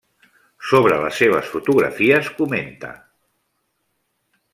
Sobre 0.69 0.95
les 1.01 1.19
seves 1.21 1.51
fotografies 1.55 2.31
comenta. 2.39 2.91